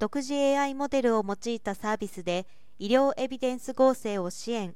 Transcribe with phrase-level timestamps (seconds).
[0.00, 2.46] 独自 AI モデルを用いたサービスで
[2.78, 4.74] 医療エビデンス合成を支援。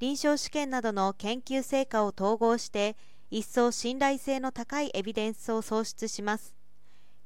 [0.00, 2.96] 臨床試験などの研究成果を統合して
[3.30, 6.54] 一層信頼性の高いエビデンスを創出します。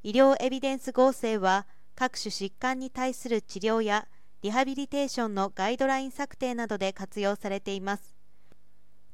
[0.02, 4.08] 医療エビデンス合成は各種疾患に対する治療や
[4.42, 8.16] リハビリテーションのガイドライン策定などで活用されています。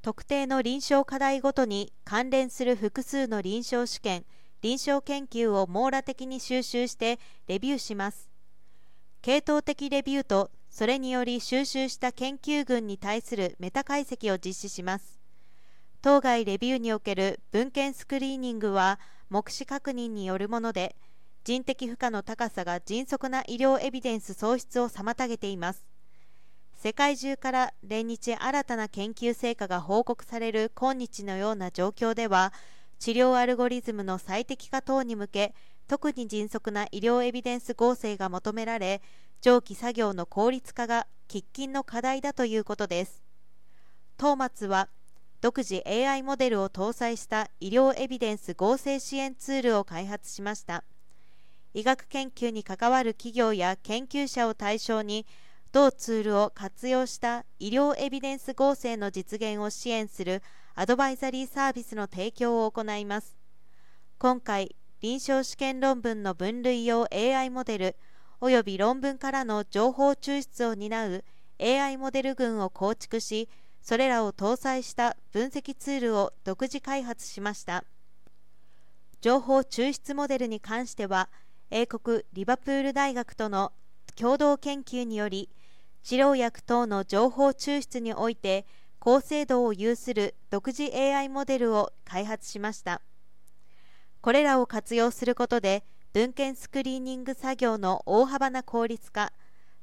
[0.01, 4.25] 特定の臨床課題ごとに関連する複数の臨床試験
[4.63, 7.19] 臨床研究を網羅的に収集して
[7.49, 8.31] レビューします。
[9.21, 15.19] 系統的レビューとそれにより収集した研究群に対するメタ解析を実施します。
[16.01, 19.01] 当該レビューにおける文献スクリーニングは
[19.31, 20.95] 目視確認によるもので
[21.45, 25.85] 人的負荷の高さが迅速な医療エビデンス創出を妨げています。
[26.75, 32.53] 世界中から連日新たな研究成果が報告される今日のような状況では
[33.03, 35.55] 治療アルゴリズムの最適化等に向け
[35.89, 39.03] 特に迅速な医療エビデンス合成が求められ
[39.41, 43.21] 上記作業の効率化が喫緊の課題だということです。
[44.19, 44.89] トーマツは
[45.41, 50.85] 独自 AI モデルを搭載した医療エビデンス合成支援ツールを開発しました。
[51.75, 55.27] 医学研究に関わる企業や研究者を対象に
[55.73, 60.41] 同ツールを活用した医療エビデンス合成の実現を支援する
[60.75, 63.37] アドバイザリーサービスの提供を行います。
[64.19, 67.97] 今回臨床試験論文の分類用 AI モデル
[68.41, 71.25] および論文からの情報抽出を担う
[71.61, 73.51] AI モデル群を構築し
[73.83, 77.85] それらを搭載した分析ツールを独自開発しました。
[79.21, 81.29] 情報抽出モデルに関しては
[81.71, 83.73] 英国リバプール大学との
[84.17, 85.51] 共同研究により
[86.03, 88.65] 治療薬等の情報抽出において
[89.05, 93.03] 高精度を有する独自 AI モデルを開発しました。
[94.21, 99.33] これらを活用することで文献スクリーニング作業の大幅な効率化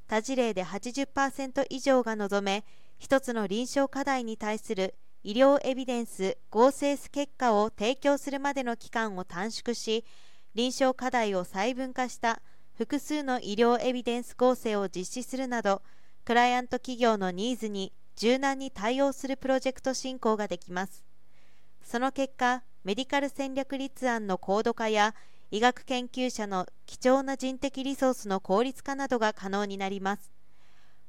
[0.07, 2.63] 多事例で80%以上が望め
[2.97, 10.05] 一つの臨床課題に対する医療エビデンス合成結果を提供するまでの期間を短縮し
[10.55, 12.41] 臨床課題を細分化した
[12.77, 15.81] 複数の医療エビデンス構成を実施するなど
[16.23, 21.05] クライアント企業のニーズに柔軟に対応するプロジェクト進行ができます。
[21.81, 25.15] その結果メディカル戦略立案の高度化や
[25.51, 30.33] 医学研究者の貴重な人的リソースの効率化などが可能になります。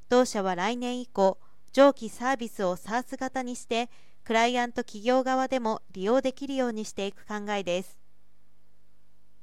[0.09, 1.39] 同社は来年以降
[1.73, 3.91] 上記サービスを SARS 型にして
[4.23, 8.00] クライアント企業側でも利用できるようにしていく考えです。